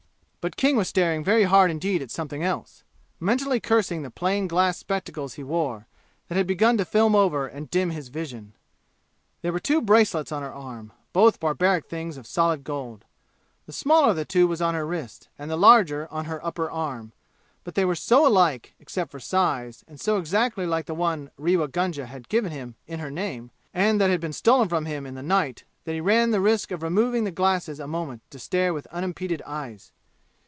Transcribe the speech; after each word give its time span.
But 0.43 0.57
King 0.57 0.75
was 0.75 0.87
staring 0.87 1.23
very 1.23 1.43
hard 1.43 1.69
indeed 1.69 2.01
at 2.01 2.09
something 2.09 2.43
else 2.43 2.83
mentally 3.19 3.59
cursing 3.59 4.01
the 4.01 4.09
plain 4.09 4.47
glass 4.47 4.79
spectacles 4.79 5.35
he 5.35 5.43
wore, 5.43 5.85
that 6.29 6.35
had 6.35 6.47
begun 6.47 6.77
to 6.79 6.83
film 6.83 7.15
over 7.15 7.45
and 7.45 7.69
dim 7.69 7.91
his 7.91 8.07
vision. 8.07 8.53
There 9.43 9.53
were 9.53 9.59
two 9.59 9.83
bracelets 9.83 10.31
on 10.31 10.41
her 10.41 10.51
arm, 10.51 10.93
both 11.13 11.39
barbaric 11.39 11.85
things 11.85 12.17
of 12.17 12.25
solid 12.25 12.63
gold. 12.63 13.05
The 13.67 13.71
smaller 13.71 14.09
of 14.09 14.15
the 14.15 14.25
two 14.25 14.47
was 14.47 14.63
on 14.63 14.73
her 14.73 14.83
wrist 14.83 15.29
and 15.37 15.51
the 15.51 15.55
larger 15.55 16.07
on 16.09 16.25
her 16.25 16.43
upper 16.43 16.71
arm, 16.71 17.11
but 17.63 17.75
they 17.75 17.85
were 17.85 17.93
so 17.93 18.25
alike, 18.25 18.73
except 18.79 19.11
for 19.11 19.19
size, 19.19 19.85
and 19.87 19.99
so 20.01 20.17
exactly 20.17 20.65
like 20.65 20.87
the 20.87 20.95
one 20.95 21.29
Rewa 21.37 21.67
Gunga 21.67 22.07
had 22.07 22.29
given 22.29 22.51
him 22.51 22.73
in 22.87 22.99
her 22.99 23.11
name 23.11 23.51
and 23.75 24.01
that 24.01 24.09
had 24.09 24.19
been 24.21 24.33
stolen 24.33 24.67
from 24.67 24.87
him 24.87 25.05
in 25.05 25.13
the 25.13 25.21
night, 25.21 25.65
that 25.85 25.93
he 25.93 26.01
ran 26.01 26.31
the 26.31 26.41
risk 26.41 26.71
of 26.71 26.81
removing 26.81 27.25
the 27.25 27.29
glasses 27.31 27.79
a 27.79 27.85
moment 27.85 28.23
to 28.31 28.39
stare 28.39 28.73
with 28.73 28.87
unimpeded 28.87 29.43
eyes. 29.45 29.91